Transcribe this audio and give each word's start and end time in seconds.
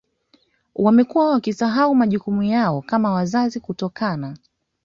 Wamekuwa 0.75 1.29
wakisahau 1.29 1.95
majukumu 1.95 2.43
yao 2.43 2.81
kama 2.81 3.11
wazazi 3.11 3.59
kutokana 3.59 4.35